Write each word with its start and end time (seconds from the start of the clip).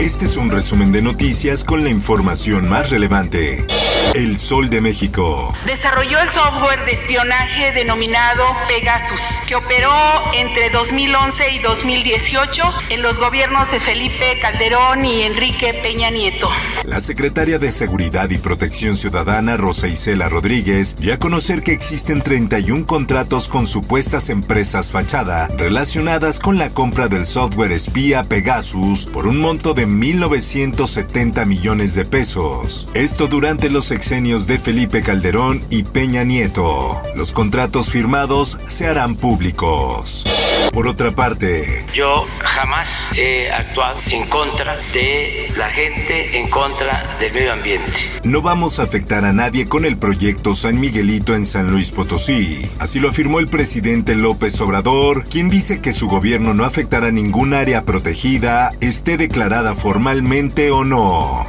Este 0.00 0.24
es 0.24 0.38
un 0.38 0.48
resumen 0.48 0.92
de 0.92 1.02
noticias 1.02 1.62
con 1.62 1.84
la 1.84 1.90
información 1.90 2.66
más 2.70 2.88
relevante. 2.88 3.66
El 4.14 4.38
Sol 4.38 4.70
de 4.70 4.80
México. 4.80 5.54
Desarrolló 5.66 6.18
el 6.18 6.28
software 6.30 6.84
de 6.86 6.92
espionaje 6.92 7.72
denominado 7.72 8.44
Pegasus, 8.66 9.20
que 9.46 9.54
operó 9.54 9.92
entre 10.34 10.70
2011 10.70 11.52
y 11.52 11.58
2018 11.60 12.62
en 12.88 13.02
los 13.02 13.20
gobiernos 13.20 13.70
de 13.70 13.78
Felipe 13.78 14.38
Calderón 14.40 15.04
y 15.04 15.22
Enrique 15.22 15.74
Peña 15.74 16.10
Nieto. 16.10 16.48
La 16.84 17.00
secretaria 17.00 17.58
de 17.60 17.70
Seguridad 17.70 18.30
y 18.30 18.38
Protección 18.38 18.96
Ciudadana, 18.96 19.56
Rosa 19.56 19.86
Isela 19.86 20.28
Rodríguez, 20.28 20.96
dio 20.96 21.14
a 21.14 21.18
conocer 21.18 21.62
que 21.62 21.72
existen 21.72 22.20
31 22.20 22.86
contratos 22.86 23.48
con 23.48 23.68
supuestas 23.68 24.28
empresas 24.28 24.90
fachada 24.90 25.46
relacionadas 25.56 26.40
con 26.40 26.58
la 26.58 26.70
compra 26.70 27.06
del 27.06 27.26
software 27.26 27.70
espía 27.70 28.24
Pegasus 28.24 29.06
por 29.06 29.28
un 29.28 29.38
monto 29.38 29.72
de 29.74 29.86
1.970 29.90 31.46
millones 31.46 31.94
de 31.94 32.04
pesos. 32.04 32.90
Esto 32.94 33.26
durante 33.26 33.70
los 33.70 33.86
sexenios 33.86 34.46
de 34.46 34.58
Felipe 34.58 35.02
Calderón 35.02 35.62
y 35.70 35.82
Peña 35.82 36.24
Nieto. 36.24 37.00
Los 37.14 37.32
contratos 37.32 37.90
firmados 37.90 38.58
se 38.68 38.86
harán 38.86 39.16
públicos. 39.16 40.24
Por 40.72 40.86
otra 40.86 41.10
parte, 41.10 41.84
Yo 41.92 42.26
jamás 42.38 42.88
he 43.16 43.50
actuado 43.50 44.00
en 44.10 44.26
contra 44.28 44.76
de 44.92 45.52
la 45.56 45.68
gente, 45.70 46.38
en 46.38 46.48
contra 46.48 47.16
del 47.18 47.32
medio 47.32 47.52
ambiente. 47.52 47.92
no 48.22 48.40
vamos 48.40 48.78
a 48.78 48.84
afectar 48.84 49.24
a 49.24 49.32
nadie 49.32 49.68
con 49.68 49.84
el 49.84 49.96
proyecto 49.96 50.54
San 50.54 50.78
Miguelito 50.78 51.34
en 51.34 51.44
San 51.44 51.70
Luis 51.72 51.90
Potosí. 51.90 52.62
Así 52.78 53.00
lo 53.00 53.08
afirmó 53.10 53.40
el 53.40 53.48
presidente 53.48 54.14
López 54.14 54.60
Obrador, 54.60 55.24
quien 55.24 55.48
dice 55.48 55.80
que 55.80 55.92
su 55.92 56.08
gobierno 56.08 56.54
no 56.54 56.64
afectará 56.64 57.10
ningún 57.10 57.52
área 57.52 57.84
protegida, 57.84 58.70
esté 58.80 59.16
declarada 59.16 59.74
formalmente 59.74 60.70
o 60.70 60.84
no. 60.84 61.46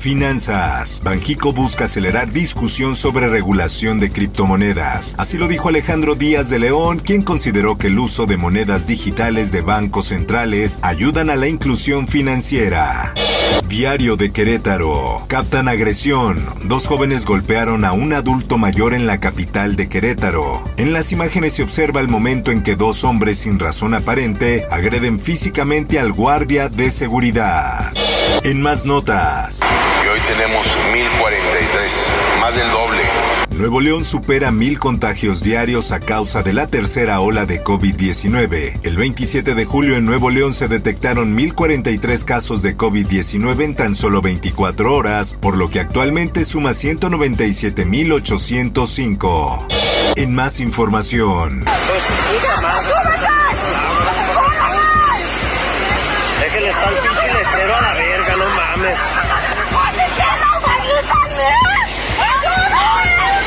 Finanzas. 0.00 1.00
Banjico 1.04 1.52
busca 1.52 1.84
acelerar 1.84 2.30
discusión 2.30 2.96
sobre 2.96 3.28
regulación 3.28 4.00
de 4.00 4.10
criptomonedas. 4.10 5.14
Así 5.18 5.38
lo 5.38 5.48
dijo 5.48 5.68
Alejandro 5.68 6.14
Díaz 6.14 6.50
de 6.50 6.58
León, 6.58 6.98
quien 6.98 7.22
consideró 7.22 7.78
que 7.78 7.86
el 7.88 7.98
uso 7.98 8.26
de 8.26 8.36
monedas 8.36 8.86
digitales 8.86 9.52
de 9.52 9.62
bancos 9.62 10.08
centrales 10.08 10.78
ayudan 10.82 11.30
a 11.30 11.36
la 11.36 11.48
inclusión 11.48 12.08
financiera. 12.08 13.14
Diario 13.68 14.16
de 14.16 14.32
Querétaro. 14.32 15.16
Captan 15.28 15.68
agresión. 15.68 16.44
Dos 16.64 16.86
jóvenes 16.86 17.24
golpearon 17.24 17.84
a 17.84 17.92
un 17.92 18.12
adulto 18.12 18.58
mayor 18.58 18.92
en 18.92 19.06
la 19.06 19.18
capital 19.18 19.76
de 19.76 19.88
Querétaro. 19.88 20.62
En 20.76 20.92
las 20.92 21.10
imágenes 21.12 21.54
se 21.54 21.62
observa 21.62 22.00
el 22.00 22.08
momento 22.08 22.50
en 22.50 22.62
que 22.62 22.76
dos 22.76 23.02
hombres 23.04 23.38
sin 23.38 23.58
razón 23.58 23.94
aparente 23.94 24.66
agreden 24.70 25.18
físicamente 25.18 25.98
al 25.98 26.12
guardia 26.12 26.68
de 26.68 26.90
seguridad. 26.90 27.92
En 28.44 28.60
más 28.60 28.84
notas. 28.84 29.60
Y 30.04 30.08
hoy 30.08 30.20
tenemos 30.26 30.66
1043, 30.92 31.92
más 32.40 32.54
del 32.54 32.70
doble. 32.70 33.02
Nuevo 33.56 33.80
León 33.80 34.04
supera 34.04 34.50
mil 34.50 34.78
contagios 34.78 35.42
diarios 35.42 35.90
a 35.92 36.00
causa 36.00 36.42
de 36.42 36.52
la 36.52 36.66
tercera 36.66 37.20
ola 37.20 37.46
de 37.46 37.62
COVID-19. 37.62 38.80
El 38.82 38.96
27 38.96 39.54
de 39.54 39.64
julio 39.64 39.96
en 39.96 40.04
Nuevo 40.06 40.30
León 40.30 40.54
se 40.54 40.66
detectaron 40.68 41.34
1043 41.34 42.24
casos 42.24 42.62
de 42.62 42.76
COVID-19 42.76 43.62
en 43.62 43.74
tan 43.74 43.94
solo 43.94 44.20
24 44.22 44.94
horas, 44.94 45.34
por 45.34 45.56
lo 45.56 45.70
que 45.70 45.78
actualmente 45.80 46.44
suma 46.44 46.70
197.805. 46.70 49.66
En 50.16 50.34
más 50.34 50.58
información. 50.58 51.64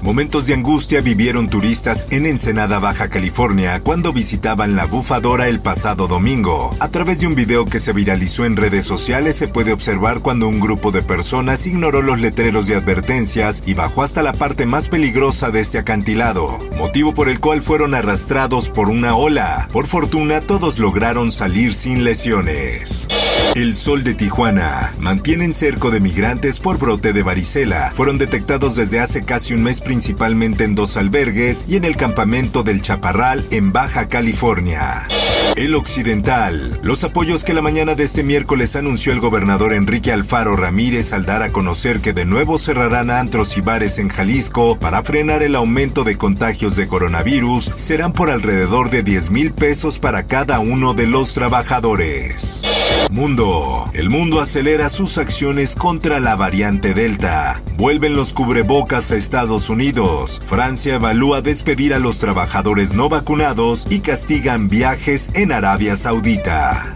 Momentos 0.06 0.46
de 0.46 0.54
angustia 0.54 1.02
vivieron 1.02 1.50
turistas 1.50 2.06
en 2.12 2.28
Ensenada, 2.28 2.78
Baja 2.78 3.10
California, 3.10 3.80
cuando 3.82 4.14
visitaban 4.14 4.76
la 4.76 4.86
bufadora 4.86 5.48
el 5.48 5.60
pasado 5.60 6.08
domingo. 6.08 6.70
A 6.80 6.90
través 6.90 7.22
de 7.22 7.28
un 7.28 7.34
video 7.34 7.66
que 7.66 7.80
se 7.80 7.92
viralizó 7.92 8.46
en 8.46 8.56
redes 8.56 8.86
sociales 8.86 9.36
se 9.36 9.48
puede 9.48 9.74
observar 9.74 10.20
cuando 10.20 10.48
un 10.48 10.60
grupo 10.60 10.92
de 10.92 11.02
personas 11.02 11.66
ignoró 11.66 12.04
los 12.04 12.22
letreros 12.22 12.68
de 12.68 12.76
advertencias 12.76 13.64
y 13.66 13.74
bajó 13.74 14.04
hasta 14.04 14.22
la 14.22 14.34
parte 14.34 14.68
más 14.68 14.90
peligrosa 14.90 15.50
de 15.50 15.62
este 15.62 15.80
acantilado, 15.80 16.60
motivo 16.78 17.16
por 17.16 17.28
el 17.28 17.40
cual 17.40 17.64
fueron 17.64 17.96
arrastrados 17.96 18.70
por 18.70 18.92
una 18.92 19.16
ola. 19.16 19.68
Por 19.74 19.88
fortuna, 19.88 20.40
todos 20.40 20.78
lograron 20.78 21.32
salir 21.32 21.74
sin 21.74 22.04
lesiones. 22.04 23.08
El 23.56 23.74
Sol 23.74 24.04
de 24.04 24.14
Tijuana. 24.14 24.92
Mantienen 25.00 25.54
cerco 25.54 25.90
de 25.90 26.02
migrantes 26.02 26.60
por 26.60 26.78
brote 26.78 27.14
de 27.14 27.24
varicela. 27.24 27.94
Fueron 27.96 28.18
detectados 28.18 28.76
desde 28.76 29.00
hace 29.00 29.22
casi 29.24 29.54
un 29.54 29.64
mes 29.64 29.80
principalmente 29.80 30.66
en 30.66 30.76
dos 30.76 30.98
albergues 30.98 31.64
y 31.70 31.78
en 31.78 31.86
el 31.86 31.96
campamento 31.96 32.64
del 32.64 32.82
Chaparral 32.82 33.46
en 33.52 33.72
Baja 33.72 34.10
California. 34.10 35.08
El 35.56 35.74
Occidental. 35.76 36.82
Los 36.84 37.06
apoyos 37.06 37.46
que 37.46 37.54
la 37.54 37.62
mañana 37.62 37.96
de 37.96 38.04
este 38.04 38.24
miércoles 38.24 38.76
anunció 38.76 39.14
el 39.14 39.22
gobernador 39.22 39.72
Enrique 39.72 40.12
Alfaro 40.12 40.58
Ramírez 40.58 41.14
al 41.14 41.26
dar 41.26 41.42
a 41.42 41.54
conocer 41.54 42.02
que 42.02 42.12
de 42.12 42.26
nuevo 42.26 42.58
cerrarán 42.58 43.10
antros 43.10 43.56
y 43.56 43.62
bares 43.62 44.00
en 44.00 44.10
Jalisco 44.10 44.78
para 44.78 45.02
frenar 45.02 45.44
el 45.44 45.56
aumento 45.56 46.04
de 46.04 46.18
contagios 46.18 46.76
de 46.76 46.90
coronavirus 46.90 47.72
serán 47.78 48.12
por 48.12 48.30
alrededor 48.30 48.90
de 48.90 49.02
10 49.02 49.30
mil 49.30 49.54
pesos 49.54 49.98
para 49.98 50.28
cada 50.28 50.60
uno 50.60 50.94
de 50.94 51.08
los 51.08 51.34
trabajadores. 51.34 52.75
Mundo. 53.12 53.90
El 53.94 54.10
mundo 54.10 54.42
acelera 54.42 54.90
sus 54.90 55.18
acciones 55.18 55.76
contra 55.76 56.20
la 56.20 56.36
variante 56.36 56.94
Delta. 56.94 57.62
Vuelven 57.78 58.16
los 58.16 58.34
cubrebocas 58.34 59.12
a 59.12 59.16
Estados 59.16 59.70
Unidos. 59.70 60.42
Francia 60.48 60.96
evalúa 60.96 61.42
despedir 61.42 61.94
a 61.94 62.00
los 62.00 62.18
trabajadores 62.18 62.94
no 62.94 63.08
vacunados 63.08 63.88
y 63.90 64.00
castigan 64.00 64.70
viajes 64.70 65.30
en 65.34 65.52
Arabia 65.52 65.96
Saudita. 65.96 66.94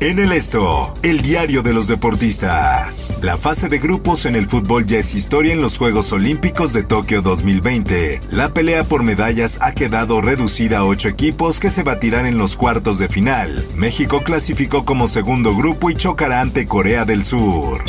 En 0.00 0.18
el 0.18 0.32
esto, 0.32 0.92
el 1.02 1.22
diario 1.22 1.62
de 1.62 1.72
los 1.72 1.86
deportistas. 1.86 3.12
La 3.22 3.36
fase 3.36 3.68
de 3.68 3.78
grupos 3.78 4.26
en 4.26 4.34
el 4.34 4.46
fútbol 4.46 4.84
ya 4.84 4.98
es 4.98 5.14
historia 5.14 5.52
en 5.52 5.62
los 5.62 5.78
Juegos 5.78 6.12
Olímpicos 6.12 6.72
de 6.72 6.82
Tokio 6.82 7.22
2020. 7.22 8.20
La 8.30 8.48
pelea 8.52 8.84
por 8.84 9.04
medallas 9.04 9.58
ha 9.62 9.72
quedado 9.72 10.20
reducida 10.20 10.78
a 10.78 10.84
ocho 10.84 11.08
equipos 11.08 11.60
que 11.60 11.70
se 11.70 11.82
batirán 11.82 12.26
en 12.26 12.36
los 12.36 12.56
cuartos 12.56 12.98
de 12.98 13.08
final. 13.08 13.64
México 13.76 14.22
clasificó 14.24 14.84
como 14.84 15.08
segundo 15.08 15.56
grupo 15.56 15.90
y 15.90 15.94
chocará 15.94 16.40
ante 16.40 16.66
Corea 16.66 17.04
del 17.04 17.24
Sur. 17.24 17.84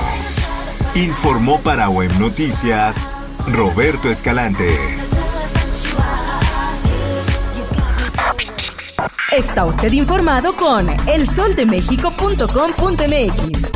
Informó 0.96 1.62
para 1.62 1.88
Web 1.88 2.12
Noticias 2.20 3.08
Roberto 3.48 4.10
Escalante. 4.10 4.68
Está 9.32 9.66
usted 9.66 9.94
informado 9.94 10.54
con 10.54 10.88
elsoldemexico.com.mx. 11.08 13.72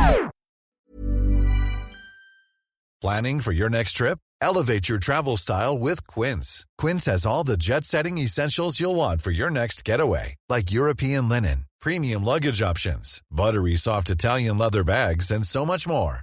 Planning 3.00 3.40
for 3.40 3.52
your 3.52 3.68
next 3.68 3.92
trip? 3.92 4.18
Elevate 4.40 4.88
your 4.88 4.98
travel 4.98 5.36
style 5.36 5.78
with 5.78 6.06
Quince. 6.06 6.66
Quince 6.78 7.04
has 7.06 7.24
all 7.26 7.44
the 7.44 7.56
jet-setting 7.56 8.18
essentials 8.18 8.80
you'll 8.80 8.94
want 8.96 9.22
for 9.22 9.30
your 9.30 9.50
next 9.50 9.84
getaway, 9.84 10.34
like 10.48 10.72
European 10.72 11.28
linen, 11.28 11.64
premium 11.80 12.24
luggage 12.24 12.62
options, 12.62 13.20
buttery 13.30 13.76
soft 13.76 14.10
Italian 14.10 14.58
leather 14.58 14.84
bags, 14.84 15.30
and 15.30 15.46
so 15.46 15.64
much 15.66 15.86
more 15.86 16.22